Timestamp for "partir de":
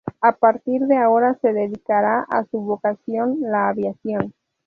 0.35-0.97